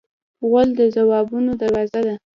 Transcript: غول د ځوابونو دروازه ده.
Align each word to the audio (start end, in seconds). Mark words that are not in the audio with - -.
غول 0.47 0.69
د 0.79 0.81
ځوابونو 0.95 1.51
دروازه 1.61 1.99
ده. 2.07 2.15